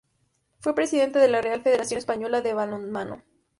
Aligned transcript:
Fue 0.61 0.73
presidente 0.73 1.19
de 1.19 1.27
la 1.27 1.43
Real 1.43 1.61
Federación 1.61 1.99
Española 1.99 2.41
de 2.41 2.55
Balonmano. 2.55 3.21